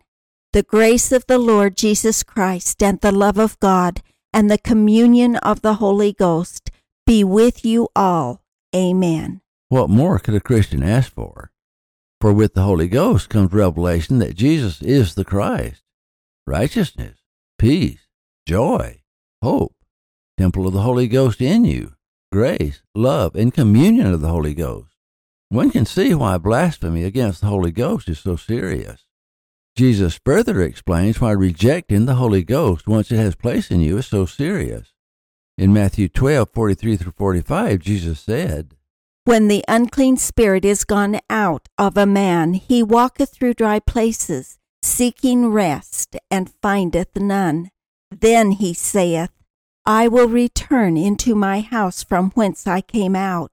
The 0.53 0.63
grace 0.63 1.11
of 1.11 1.25
the 1.27 1.37
Lord 1.37 1.75
Jesus 1.75 2.23
Christ 2.23 2.81
and 2.81 3.01
the 3.01 3.11
love 3.11 3.37
of 3.37 3.59
God 3.59 4.01
and 4.31 4.49
the 4.49 4.57
communion 4.57 5.35
of 5.35 5.63
the 5.63 5.73
Holy 5.83 6.13
Ghost 6.13 6.71
be 7.05 7.25
with 7.25 7.65
you 7.65 7.89
all. 7.93 8.41
Amen. 8.73 9.41
What 9.67 9.89
more 9.89 10.17
could 10.17 10.35
a 10.35 10.39
Christian 10.39 10.81
ask 10.81 11.11
for? 11.11 11.51
For 12.21 12.31
with 12.31 12.53
the 12.53 12.63
Holy 12.63 12.87
Ghost 12.87 13.27
comes 13.27 13.51
revelation 13.51 14.19
that 14.19 14.37
Jesus 14.37 14.81
is 14.81 15.15
the 15.15 15.25
Christ 15.25 15.83
righteousness, 16.47 17.19
peace, 17.59 18.07
joy, 18.47 19.01
hope, 19.41 19.75
temple 20.41 20.65
of 20.65 20.73
the 20.73 20.81
Holy 20.81 21.07
Ghost 21.07 21.39
in 21.39 21.65
you, 21.65 21.93
grace, 22.31 22.81
love, 22.95 23.35
and 23.35 23.53
communion 23.53 24.11
of 24.11 24.21
the 24.21 24.29
Holy 24.29 24.55
Ghost. 24.55 24.95
One 25.49 25.69
can 25.69 25.85
see 25.85 26.15
why 26.15 26.39
blasphemy 26.39 27.03
against 27.03 27.41
the 27.41 27.47
Holy 27.47 27.71
Ghost 27.71 28.09
is 28.09 28.17
so 28.17 28.35
serious. 28.35 29.05
Jesus 29.75 30.19
further 30.25 30.59
explains 30.61 31.21
why 31.21 31.29
rejecting 31.29 32.07
the 32.07 32.15
Holy 32.15 32.43
Ghost 32.43 32.87
once 32.87 33.11
it 33.11 33.17
has 33.17 33.35
place 33.35 33.69
in 33.69 33.81
you 33.81 33.99
is 33.99 34.07
so 34.07 34.25
serious. 34.25 34.93
In 35.59 35.73
Matthew 35.73 36.09
12, 36.09 36.49
43 36.49 36.97
through 36.97 37.13
45, 37.15 37.79
Jesus 37.79 38.19
said, 38.19 38.73
When 39.25 39.47
the 39.47 39.63
unclean 39.67 40.17
spirit 40.17 40.65
is 40.65 40.85
gone 40.85 41.19
out 41.29 41.69
of 41.77 41.97
a 41.97 42.07
man, 42.07 42.53
he 42.55 42.81
walketh 42.81 43.31
through 43.31 43.53
dry 43.53 43.77
places 43.77 44.57
seeking 44.81 45.49
rest, 45.49 46.15
and 46.29 46.51
findeth 46.61 47.15
none. 47.15 47.69
Then 48.09 48.51
he 48.51 48.73
saith, 48.73 49.29
I 49.85 50.07
will 50.07 50.27
return 50.27 50.97
into 50.97 51.35
my 51.35 51.61
house 51.61 52.03
from 52.03 52.31
whence 52.31 52.67
I 52.67 52.81
came 52.81 53.15
out. 53.15 53.51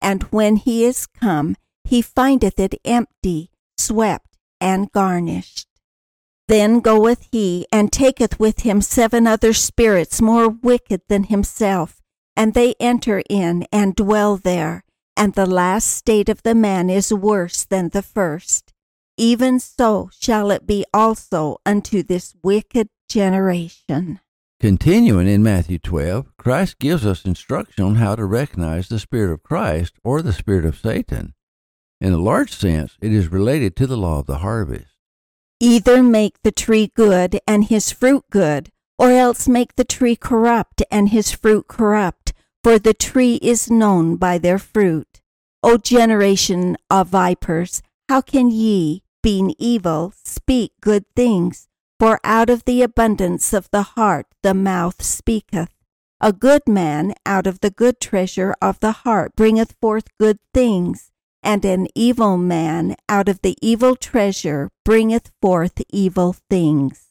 And 0.00 0.22
when 0.24 0.56
he 0.56 0.84
is 0.84 1.06
come, 1.06 1.56
he 1.84 2.02
findeth 2.02 2.58
it 2.58 2.74
empty, 2.84 3.50
swept, 3.78 4.38
and 4.60 4.92
garnished. 4.92 5.66
Then 6.48 6.80
goeth 6.80 7.28
he, 7.30 7.66
and 7.72 7.92
taketh 7.92 8.40
with 8.40 8.60
him 8.60 8.80
seven 8.80 9.26
other 9.26 9.52
spirits 9.52 10.20
more 10.20 10.48
wicked 10.48 11.02
than 11.08 11.24
himself, 11.24 12.00
and 12.36 12.54
they 12.54 12.74
enter 12.80 13.22
in 13.30 13.66
and 13.72 13.94
dwell 13.94 14.36
there. 14.36 14.84
And 15.16 15.34
the 15.34 15.46
last 15.46 15.88
state 15.88 16.28
of 16.28 16.42
the 16.42 16.54
man 16.54 16.90
is 16.90 17.12
worse 17.12 17.64
than 17.64 17.90
the 17.90 18.02
first 18.02 18.72
even 19.20 19.60
so 19.60 20.08
shall 20.18 20.50
it 20.50 20.66
be 20.66 20.82
also 20.94 21.58
unto 21.66 22.02
this 22.02 22.34
wicked 22.42 22.88
generation. 23.06 24.18
Continuing 24.60 25.26
in 25.26 25.42
Matthew 25.42 25.78
12, 25.78 26.36
Christ 26.36 26.78
gives 26.78 27.06
us 27.06 27.24
instruction 27.24 27.82
on 27.82 27.94
how 27.94 28.14
to 28.14 28.26
recognize 28.26 28.88
the 28.88 28.98
Spirit 28.98 29.32
of 29.32 29.42
Christ 29.42 29.94
or 30.04 30.20
the 30.20 30.34
Spirit 30.34 30.66
of 30.66 30.76
Satan. 30.76 31.32
In 31.98 32.12
a 32.12 32.18
large 32.18 32.52
sense, 32.52 32.98
it 33.00 33.10
is 33.10 33.32
related 33.32 33.74
to 33.76 33.86
the 33.86 33.96
law 33.96 34.18
of 34.18 34.26
the 34.26 34.38
harvest. 34.38 34.98
Either 35.60 36.02
make 36.02 36.42
the 36.42 36.52
tree 36.52 36.92
good 36.94 37.40
and 37.46 37.64
his 37.64 37.90
fruit 37.90 38.24
good, 38.30 38.68
or 38.98 39.10
else 39.10 39.48
make 39.48 39.76
the 39.76 39.84
tree 39.84 40.14
corrupt 40.14 40.82
and 40.90 41.08
his 41.08 41.32
fruit 41.32 41.66
corrupt, 41.66 42.34
for 42.62 42.78
the 42.78 42.92
tree 42.92 43.36
is 43.40 43.70
known 43.70 44.16
by 44.16 44.36
their 44.36 44.58
fruit. 44.58 45.22
O 45.62 45.78
generation 45.78 46.76
of 46.90 47.08
vipers, 47.08 47.80
how 48.10 48.20
can 48.20 48.50
ye, 48.50 49.04
being 49.22 49.54
evil, 49.58 50.12
speak 50.22 50.72
good 50.82 51.06
things. 51.16 51.69
For 52.00 52.18
out 52.24 52.48
of 52.48 52.64
the 52.64 52.80
abundance 52.80 53.52
of 53.52 53.68
the 53.72 53.82
heart 53.82 54.24
the 54.42 54.54
mouth 54.54 55.02
speaketh. 55.02 55.68
A 56.18 56.32
good 56.32 56.62
man 56.66 57.12
out 57.26 57.46
of 57.46 57.60
the 57.60 57.68
good 57.68 58.00
treasure 58.00 58.54
of 58.62 58.80
the 58.80 58.92
heart 59.04 59.36
bringeth 59.36 59.74
forth 59.82 60.04
good 60.18 60.38
things, 60.54 61.12
and 61.42 61.62
an 61.62 61.88
evil 61.94 62.38
man 62.38 62.96
out 63.06 63.28
of 63.28 63.42
the 63.42 63.54
evil 63.60 63.96
treasure 63.96 64.70
bringeth 64.82 65.30
forth 65.42 65.82
evil 65.90 66.34
things. 66.48 67.08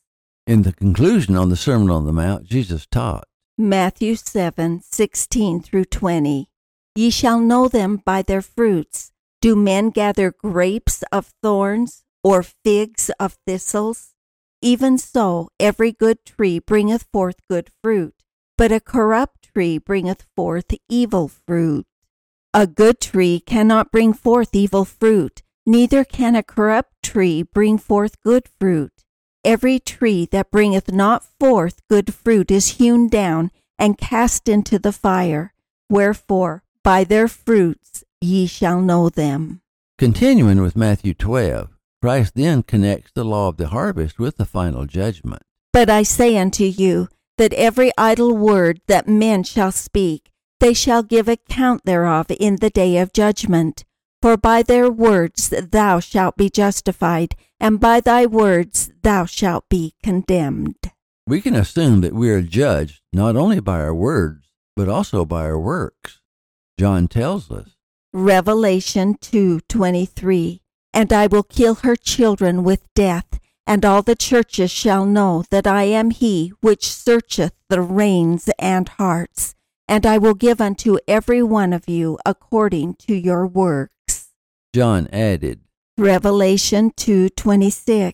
In 0.47 0.63
the 0.63 0.73
conclusion 0.73 1.35
on 1.35 1.49
the 1.49 1.55
Sermon 1.55 1.91
on 1.91 2.07
the 2.07 2.11
Mount, 2.11 2.45
Jesus 2.45 2.87
taught 2.87 3.27
Matthew 3.59 4.15
7 4.15 4.81
16 4.81 5.61
through 5.61 5.85
20. 5.85 6.49
Ye 6.95 7.09
shall 7.11 7.39
know 7.39 7.67
them 7.67 7.97
by 7.97 8.23
their 8.23 8.41
fruits. 8.41 9.11
Do 9.39 9.55
men 9.55 9.91
gather 9.91 10.31
grapes 10.31 11.03
of 11.11 11.31
thorns 11.43 12.05
or 12.23 12.41
figs 12.41 13.11
of 13.19 13.37
thistles? 13.45 14.15
Even 14.61 14.97
so, 14.97 15.49
every 15.59 15.91
good 15.91 16.25
tree 16.25 16.59
bringeth 16.59 17.07
forth 17.13 17.37
good 17.49 17.69
fruit, 17.81 18.15
but 18.57 18.71
a 18.71 18.81
corrupt 18.81 19.49
tree 19.53 19.77
bringeth 19.77 20.25
forth 20.35 20.65
evil 20.89 21.29
fruit. 21.29 21.85
A 22.53 22.67
good 22.67 22.99
tree 22.99 23.39
cannot 23.39 23.91
bring 23.91 24.11
forth 24.11 24.53
evil 24.53 24.83
fruit, 24.83 25.43
neither 25.65 26.03
can 26.03 26.35
a 26.35 26.43
corrupt 26.43 26.91
tree 27.01 27.41
bring 27.41 27.77
forth 27.77 28.21
good 28.21 28.49
fruit. 28.59 29.05
Every 29.45 29.79
tree 29.79 30.27
that 30.31 30.51
bringeth 30.51 30.91
not 30.91 31.23
forth 31.39 31.79
good 31.87 32.13
fruit 32.13 32.51
is 32.51 32.79
hewn 32.79 33.07
down 33.07 33.51
and 33.77 33.97
cast 33.97 34.49
into 34.49 34.77
the 34.77 34.91
fire. 34.91 35.53
Wherefore, 35.89 36.63
by 36.83 37.05
their 37.05 37.29
fruits 37.29 38.03
ye 38.19 38.45
shall 38.45 38.81
know 38.81 39.07
them. 39.07 39.61
Continuing 39.97 40.61
with 40.61 40.75
Matthew 40.75 41.13
12, 41.13 41.69
Christ 42.01 42.33
then 42.35 42.63
connects 42.63 43.11
the 43.13 43.25
law 43.25 43.49
of 43.49 43.57
the 43.57 43.67
harvest 43.67 44.19
with 44.19 44.37
the 44.37 44.45
final 44.45 44.85
judgment. 44.85 45.41
But 45.73 45.89
I 45.89 46.03
say 46.03 46.37
unto 46.37 46.63
you 46.63 47.09
that 47.37 47.53
every 47.53 47.91
idle 47.97 48.35
word 48.35 48.79
that 48.87 49.07
men 49.07 49.43
shall 49.43 49.71
speak, 49.71 50.31
they 50.59 50.73
shall 50.73 51.03
give 51.03 51.27
account 51.27 51.83
thereof 51.85 52.27
in 52.39 52.57
the 52.57 52.69
day 52.69 52.97
of 52.97 53.13
judgment. 53.13 53.83
For 54.21 54.37
by 54.37 54.63
their 54.63 54.89
words 54.89 55.49
thou 55.49 55.99
shalt 55.99 56.37
be 56.37 56.49
justified, 56.49 57.35
and 57.59 57.79
by 57.79 57.99
thy 57.99 58.25
words 58.25 58.91
thou 59.01 59.25
shalt 59.25 59.67
be 59.69 59.93
condemned. 60.01 60.91
We 61.27 61.41
can 61.41 61.55
assume 61.55 62.01
that 62.01 62.13
we 62.13 62.29
are 62.31 62.41
judged 62.41 63.01
not 63.13 63.35
only 63.35 63.59
by 63.59 63.79
our 63.79 63.93
words, 63.93 64.51
but 64.75 64.89
also 64.89 65.25
by 65.25 65.43
our 65.43 65.59
works. 65.59 66.21
John 66.77 67.07
tells 67.07 67.51
us. 67.51 67.75
Revelation 68.13 69.15
2:23 69.15 70.61
And 70.93 71.13
I 71.13 71.27
will 71.27 71.43
kill 71.43 71.75
her 71.75 71.95
children 71.95 72.63
with 72.63 72.83
death, 72.95 73.39
and 73.67 73.85
all 73.85 74.01
the 74.01 74.15
churches 74.15 74.71
shall 74.71 75.05
know 75.05 75.43
that 75.51 75.67
I 75.67 75.83
am 75.83 76.09
he 76.09 76.53
which 76.61 76.89
searcheth 76.89 77.53
the 77.69 77.81
reins 77.81 78.49
and 78.57 78.89
hearts, 78.89 79.55
and 79.87 80.05
I 80.05 80.17
will 80.17 80.33
give 80.33 80.59
unto 80.59 80.97
every 81.07 81.43
one 81.43 81.73
of 81.73 81.87
you 81.87 82.17
according 82.25 82.95
to 83.07 83.13
your 83.13 83.45
works. 83.45 84.29
John 84.73 85.07
added, 85.13 85.61
Revelation 85.97 86.91
2:26 86.91 88.13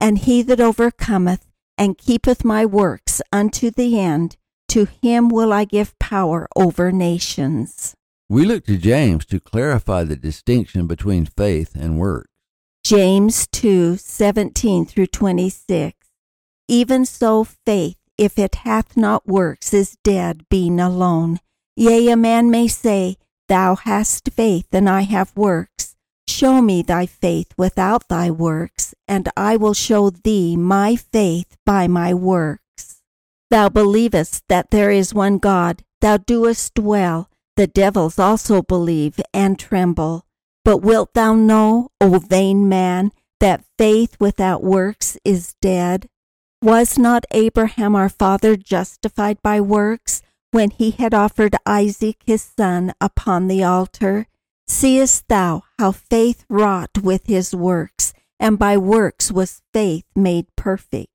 And 0.00 0.18
he 0.18 0.42
that 0.42 0.60
overcometh 0.60 1.46
and 1.76 1.98
keepeth 1.98 2.44
my 2.44 2.66
works 2.66 3.20
unto 3.32 3.70
the 3.70 3.98
end, 4.00 4.36
to 4.68 4.86
him 5.02 5.28
will 5.28 5.52
I 5.52 5.64
give 5.64 5.98
power 5.98 6.48
over 6.56 6.90
nations. 6.90 7.94
We 8.30 8.44
look 8.44 8.66
to 8.66 8.76
James 8.76 9.24
to 9.26 9.40
clarify 9.40 10.04
the 10.04 10.14
distinction 10.14 10.86
between 10.86 11.24
faith 11.24 11.74
and 11.74 11.98
works. 11.98 12.28
James 12.84 13.46
2:17 13.52 14.84
through 14.84 15.06
26. 15.06 15.96
Even 16.68 17.06
so 17.06 17.44
faith, 17.44 17.96
if 18.18 18.38
it 18.38 18.56
hath 18.66 18.98
not 18.98 19.26
works, 19.26 19.72
is 19.72 19.96
dead, 20.04 20.44
being 20.50 20.78
alone. 20.78 21.40
Yea, 21.74 22.08
a 22.08 22.16
man 22.16 22.50
may 22.50 22.68
say, 22.68 23.16
Thou 23.48 23.76
hast 23.76 24.28
faith, 24.30 24.66
and 24.72 24.90
I 24.90 25.02
have 25.02 25.34
works. 25.34 25.96
Show 26.26 26.60
me 26.60 26.82
thy 26.82 27.06
faith 27.06 27.54
without 27.56 28.08
thy 28.08 28.30
works, 28.30 28.94
and 29.06 29.30
I 29.38 29.56
will 29.56 29.72
show 29.72 30.10
thee 30.10 30.54
my 30.54 30.96
faith 30.96 31.56
by 31.64 31.88
my 31.88 32.12
works. 32.12 33.00
Thou 33.48 33.70
believest 33.70 34.44
that 34.48 34.70
there 34.70 34.90
is 34.90 35.14
one 35.14 35.38
God, 35.38 35.82
thou 36.02 36.18
doest 36.18 36.78
well. 36.78 37.27
The 37.58 37.66
devils 37.66 38.20
also 38.20 38.62
believe 38.62 39.18
and 39.34 39.58
tremble. 39.58 40.24
But 40.64 40.76
wilt 40.76 41.14
thou 41.14 41.34
know, 41.34 41.88
O 42.00 42.20
vain 42.20 42.68
man, 42.68 43.10
that 43.40 43.64
faith 43.76 44.16
without 44.20 44.62
works 44.62 45.18
is 45.24 45.56
dead? 45.60 46.08
Was 46.62 46.96
not 46.96 47.24
Abraham 47.32 47.96
our 47.96 48.08
father 48.08 48.54
justified 48.54 49.42
by 49.42 49.60
works 49.60 50.22
when 50.52 50.70
he 50.70 50.92
had 50.92 51.12
offered 51.12 51.56
Isaac 51.66 52.18
his 52.24 52.42
son 52.42 52.92
upon 53.00 53.48
the 53.48 53.64
altar? 53.64 54.28
Seest 54.68 55.26
thou 55.26 55.64
how 55.80 55.90
faith 55.90 56.44
wrought 56.48 56.98
with 57.02 57.26
his 57.26 57.56
works, 57.56 58.12
and 58.38 58.56
by 58.56 58.76
works 58.76 59.32
was 59.32 59.62
faith 59.74 60.04
made 60.14 60.46
perfect? 60.54 61.08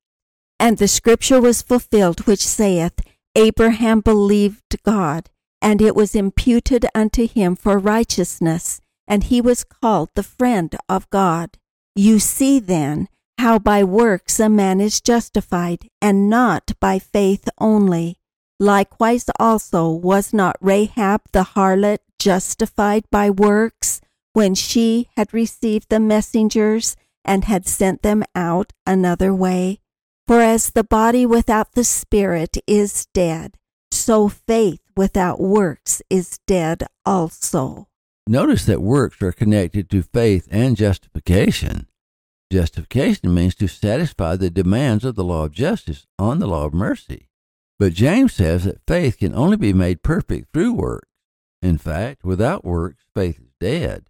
And 0.60 0.76
the 0.76 0.88
scripture 0.88 1.40
was 1.40 1.62
fulfilled 1.62 2.26
which 2.26 2.46
saith, 2.46 3.00
Abraham 3.34 4.00
believed 4.00 4.82
God, 4.84 5.30
and 5.64 5.80
it 5.80 5.96
was 5.96 6.14
imputed 6.14 6.84
unto 6.94 7.26
him 7.26 7.56
for 7.56 7.78
righteousness, 7.78 8.82
and 9.08 9.24
he 9.24 9.40
was 9.40 9.64
called 9.64 10.10
the 10.14 10.22
friend 10.22 10.76
of 10.90 11.08
God. 11.08 11.56
You 11.96 12.18
see 12.18 12.60
then 12.60 13.08
how 13.38 13.58
by 13.58 13.82
works 13.82 14.38
a 14.38 14.50
man 14.50 14.78
is 14.78 15.00
justified, 15.00 15.88
and 16.02 16.28
not 16.28 16.72
by 16.80 16.98
faith 16.98 17.48
only. 17.58 18.18
Likewise 18.60 19.24
also 19.40 19.88
was 19.88 20.34
not 20.34 20.56
Rahab 20.60 21.22
the 21.32 21.44
harlot 21.54 22.00
justified 22.18 23.04
by 23.10 23.30
works 23.30 24.02
when 24.34 24.54
she 24.54 25.08
had 25.16 25.32
received 25.32 25.88
the 25.88 25.98
messengers 25.98 26.94
and 27.24 27.46
had 27.46 27.66
sent 27.66 28.02
them 28.02 28.22
out 28.34 28.74
another 28.86 29.34
way? 29.34 29.80
For 30.26 30.40
as 30.40 30.70
the 30.70 30.84
body 30.84 31.24
without 31.24 31.72
the 31.72 31.84
spirit 31.84 32.58
is 32.66 33.06
dead, 33.14 33.56
so 33.94 34.28
faith 34.28 34.80
without 34.96 35.40
works 35.40 36.02
is 36.10 36.38
dead 36.46 36.84
also. 37.06 37.88
Notice 38.26 38.64
that 38.66 38.82
works 38.82 39.20
are 39.22 39.32
connected 39.32 39.90
to 39.90 40.02
faith 40.02 40.48
and 40.50 40.76
justification. 40.76 41.86
Justification 42.50 43.34
means 43.34 43.54
to 43.56 43.68
satisfy 43.68 44.36
the 44.36 44.50
demands 44.50 45.04
of 45.04 45.14
the 45.14 45.24
law 45.24 45.44
of 45.44 45.52
justice 45.52 46.06
on 46.18 46.38
the 46.38 46.46
law 46.46 46.64
of 46.64 46.74
mercy. 46.74 47.28
But 47.78 47.92
James 47.92 48.32
says 48.32 48.64
that 48.64 48.86
faith 48.86 49.18
can 49.18 49.34
only 49.34 49.56
be 49.56 49.72
made 49.72 50.02
perfect 50.02 50.52
through 50.52 50.74
works. 50.74 51.08
In 51.60 51.78
fact, 51.78 52.24
without 52.24 52.64
works, 52.64 53.04
faith 53.14 53.40
is 53.40 53.52
dead. 53.60 54.08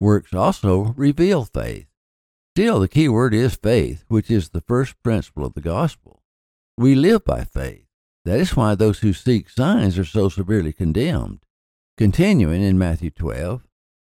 Works 0.00 0.34
also 0.34 0.94
reveal 0.96 1.44
faith. 1.44 1.86
Still, 2.54 2.80
the 2.80 2.88
key 2.88 3.08
word 3.08 3.34
is 3.34 3.54
faith, 3.54 4.04
which 4.08 4.30
is 4.30 4.50
the 4.50 4.62
first 4.62 5.00
principle 5.02 5.44
of 5.44 5.54
the 5.54 5.60
gospel. 5.60 6.22
We 6.76 6.94
live 6.94 7.24
by 7.24 7.44
faith. 7.44 7.87
That 8.28 8.40
is 8.40 8.54
why 8.54 8.74
those 8.74 8.98
who 8.98 9.14
seek 9.14 9.48
signs 9.48 9.98
are 9.98 10.04
so 10.04 10.28
severely 10.28 10.74
condemned. 10.74 11.40
Continuing 11.96 12.60
in 12.60 12.76
Matthew 12.76 13.08
12. 13.08 13.66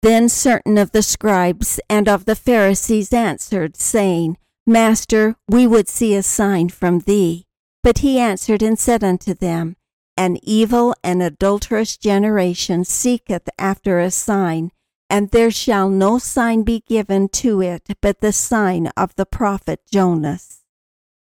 Then 0.02 0.28
certain 0.28 0.78
of 0.78 0.92
the 0.92 1.02
scribes 1.02 1.80
and 1.90 2.08
of 2.08 2.24
the 2.24 2.36
Pharisees 2.36 3.12
answered, 3.12 3.76
saying, 3.76 4.38
Master, 4.68 5.34
we 5.48 5.66
would 5.66 5.88
see 5.88 6.14
a 6.14 6.22
sign 6.22 6.68
from 6.68 7.00
thee. 7.00 7.46
But 7.82 7.98
he 7.98 8.20
answered 8.20 8.62
and 8.62 8.78
said 8.78 9.02
unto 9.02 9.34
them, 9.34 9.74
An 10.16 10.38
evil 10.44 10.94
and 11.02 11.20
adulterous 11.20 11.96
generation 11.96 12.84
seeketh 12.84 13.48
after 13.58 13.98
a 13.98 14.12
sign, 14.12 14.70
and 15.10 15.32
there 15.32 15.50
shall 15.50 15.88
no 15.88 16.18
sign 16.20 16.62
be 16.62 16.84
given 16.86 17.28
to 17.30 17.60
it 17.60 17.88
but 18.00 18.20
the 18.20 18.32
sign 18.32 18.92
of 18.96 19.12
the 19.16 19.26
prophet 19.26 19.80
Jonas. 19.90 20.63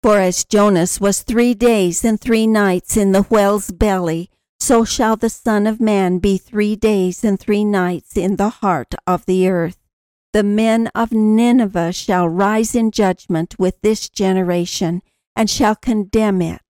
For 0.05 0.19
as 0.19 0.45
Jonas 0.45 1.01
was 1.01 1.23
three 1.23 1.55
days 1.55 2.05
and 2.05 2.21
three 2.21 2.45
nights 2.45 2.95
in 2.95 3.11
the 3.11 3.23
whale's 3.23 3.71
belly, 3.71 4.29
so 4.59 4.85
shall 4.85 5.15
the 5.15 5.31
Son 5.31 5.65
of 5.65 5.81
Man 5.81 6.19
be 6.19 6.37
three 6.37 6.75
days 6.75 7.23
and 7.23 7.39
three 7.39 7.65
nights 7.65 8.15
in 8.15 8.35
the 8.35 8.49
heart 8.49 8.93
of 9.07 9.25
the 9.25 9.49
earth. 9.49 9.79
The 10.31 10.43
men 10.43 10.91
of 10.93 11.11
Nineveh 11.11 11.91
shall 11.91 12.29
rise 12.29 12.75
in 12.75 12.91
judgment 12.91 13.55
with 13.57 13.81
this 13.81 14.07
generation, 14.07 15.01
and 15.35 15.49
shall 15.49 15.75
condemn 15.75 16.39
it, 16.39 16.61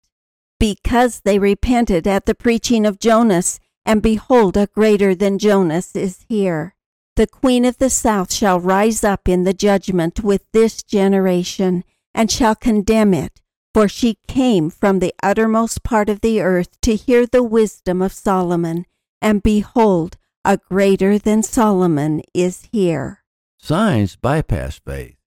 because 0.58 1.20
they 1.26 1.38
repented 1.38 2.08
at 2.08 2.28
the 2.28 2.36
preaching 2.36 2.86
of 2.86 3.00
Jonas, 3.00 3.60
and 3.86 4.02
behold, 4.02 4.56
a 4.56 4.68
greater 4.68 5.14
than 5.14 5.40
Jonas 5.40 5.94
is 5.94 6.24
here. 6.30 6.74
The 7.18 7.28
queen 7.28 7.66
of 7.66 7.80
the 7.80 7.90
south 7.90 8.32
shall 8.32 8.62
rise 8.62 9.04
up 9.04 9.28
in 9.28 9.44
the 9.44 9.54
judgment 9.54 10.24
with 10.24 10.50
this 10.54 10.82
generation, 10.82 11.84
and 12.16 12.32
shall 12.32 12.56
condemn 12.56 13.14
it, 13.14 13.42
for 13.74 13.88
she 13.90 14.18
came 14.28 14.70
from 14.70 15.00
the 15.00 15.14
uttermost 15.22 15.84
part 15.84 16.10
of 16.10 16.22
the 16.22 16.42
earth 16.42 16.80
to 16.82 16.96
hear 16.96 17.28
the 17.28 17.44
wisdom 17.44 18.02
of 18.02 18.14
Solomon, 18.14 18.86
and 19.22 19.44
behold, 19.44 20.18
a 20.46 20.58
greater 20.58 21.20
than 21.20 21.44
Solomon 21.44 22.22
is 22.34 22.70
here. 22.72 23.24
Signs 23.60 24.16
bypass 24.16 24.80
faith. 24.80 25.18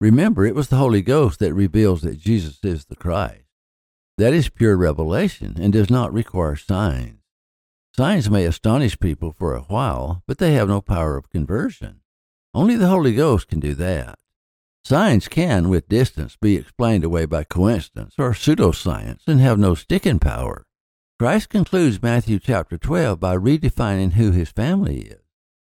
Remember, 0.00 0.46
it 0.46 0.54
was 0.54 0.68
the 0.68 0.76
Holy 0.76 1.02
Ghost 1.02 1.40
that 1.40 1.52
reveals 1.52 2.02
that 2.02 2.18
Jesus 2.18 2.60
is 2.62 2.84
the 2.84 2.96
Christ. 2.96 3.44
That 4.16 4.32
is 4.32 4.48
pure 4.48 4.76
revelation 4.76 5.56
and 5.60 5.72
does 5.72 5.90
not 5.90 6.12
require 6.12 6.56
signs. 6.56 7.20
Signs 7.96 8.30
may 8.30 8.44
astonish 8.44 9.00
people 9.00 9.32
for 9.32 9.54
a 9.54 9.62
while, 9.62 10.22
but 10.26 10.38
they 10.38 10.52
have 10.52 10.68
no 10.68 10.80
power 10.80 11.16
of 11.16 11.28
conversion. 11.28 12.02
Only 12.54 12.76
the 12.76 12.88
Holy 12.88 13.14
Ghost 13.14 13.48
can 13.48 13.60
do 13.60 13.74
that. 13.74 14.18
Signs 14.84 15.28
can, 15.28 15.68
with 15.68 15.88
distance, 15.88 16.36
be 16.40 16.56
explained 16.56 17.04
away 17.04 17.26
by 17.26 17.44
coincidence 17.44 18.14
or 18.18 18.32
pseudoscience 18.32 19.20
and 19.26 19.40
have 19.40 19.58
no 19.58 19.74
sticking 19.74 20.18
power. 20.18 20.64
Christ 21.18 21.50
concludes 21.50 22.02
Matthew 22.02 22.38
chapter 22.38 22.78
12 22.78 23.20
by 23.20 23.36
redefining 23.36 24.12
who 24.12 24.30
his 24.30 24.50
family 24.50 25.00
is. 25.00 25.20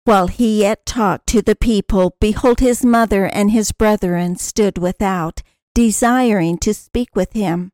While 0.05 0.29
he 0.29 0.61
yet 0.61 0.87
talked 0.87 1.27
to 1.29 1.43
the 1.43 1.57
people, 1.57 2.17
behold, 2.21 2.61
his 2.61 2.85
mother 2.85 3.27
and 3.27 3.51
his 3.51 3.73
brethren 3.73 4.37
stood 4.37 4.79
without, 4.79 5.43
desiring 5.75 6.57
to 6.59 6.73
speak 6.73 7.15
with 7.15 7.33
him. 7.33 7.73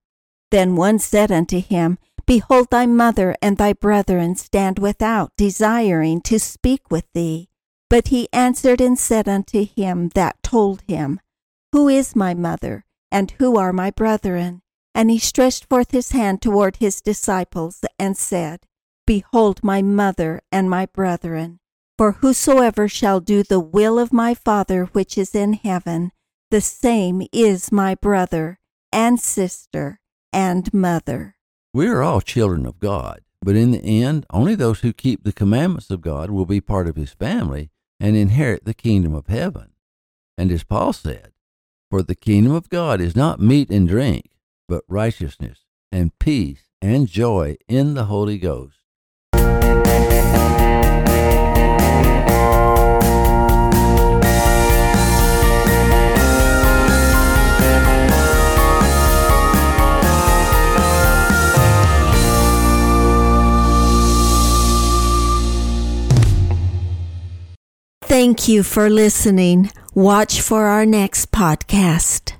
Then 0.50 0.74
one 0.74 0.98
said 0.98 1.30
unto 1.30 1.60
him, 1.60 1.98
Behold, 2.26 2.68
thy 2.70 2.86
mother 2.86 3.36
and 3.40 3.56
thy 3.56 3.72
brethren 3.72 4.34
stand 4.36 4.78
without, 4.78 5.30
desiring 5.36 6.20
to 6.22 6.40
speak 6.40 6.90
with 6.90 7.04
thee. 7.12 7.48
But 7.88 8.08
he 8.08 8.28
answered 8.32 8.80
and 8.80 8.98
said 8.98 9.28
unto 9.28 9.64
him 9.64 10.10
that 10.14 10.42
told 10.42 10.82
him, 10.88 11.20
Who 11.72 11.88
is 11.88 12.16
my 12.16 12.34
mother, 12.34 12.84
and 13.10 13.30
who 13.32 13.56
are 13.58 13.72
my 13.72 13.90
brethren? 13.90 14.62
And 14.94 15.10
he 15.10 15.18
stretched 15.18 15.66
forth 15.68 15.90
his 15.90 16.12
hand 16.12 16.40
toward 16.40 16.76
his 16.76 17.00
disciples, 17.00 17.84
and 17.98 18.16
said, 18.16 18.60
Behold 19.06 19.62
my 19.62 19.82
mother 19.82 20.40
and 20.50 20.70
my 20.70 20.86
brethren. 20.86 21.60
For 21.98 22.12
whosoever 22.12 22.88
shall 22.88 23.20
do 23.20 23.42
the 23.42 23.60
will 23.60 23.98
of 23.98 24.12
my 24.12 24.34
Father 24.34 24.86
which 24.86 25.16
is 25.16 25.34
in 25.34 25.54
heaven, 25.54 26.12
the 26.50 26.60
same 26.60 27.22
is 27.32 27.72
my 27.72 27.94
brother, 27.94 28.58
and 28.92 29.18
sister, 29.18 30.00
and 30.32 30.72
mother. 30.72 31.36
We 31.72 31.88
are 31.88 32.02
all 32.02 32.20
children 32.20 32.66
of 32.66 32.78
God, 32.78 33.20
but 33.42 33.56
in 33.56 33.70
the 33.72 34.02
end, 34.02 34.26
only 34.30 34.54
those 34.54 34.80
who 34.80 34.92
keep 34.92 35.24
the 35.24 35.32
commandments 35.32 35.90
of 35.90 36.00
God 36.00 36.30
will 36.30 36.46
be 36.46 36.60
part 36.60 36.86
of 36.86 36.96
his 36.96 37.12
family 37.12 37.70
and 37.98 38.16
inherit 38.16 38.64
the 38.64 38.74
kingdom 38.74 39.14
of 39.14 39.26
heaven. 39.26 39.72
And 40.38 40.52
as 40.52 40.64
Paul 40.64 40.92
said, 40.92 41.32
For 41.88 42.02
the 42.02 42.16
kingdom 42.16 42.52
of 42.52 42.68
God 42.68 43.00
is 43.00 43.14
not 43.14 43.38
meat 43.38 43.70
and 43.70 43.86
drink, 43.86 44.30
but 44.66 44.82
righteousness 44.88 45.60
and 45.92 46.18
peace 46.18 46.64
and 46.82 47.06
joy 47.06 47.56
in 47.68 47.94
the 47.94 48.06
Holy 48.06 48.38
Ghost. 48.38 48.74
Thank 68.02 68.48
you 68.48 68.64
for 68.64 68.90
listening. 68.90 69.70
Watch 69.98 70.42
for 70.42 70.66
our 70.66 70.84
next 70.84 71.30
podcast. 71.30 72.35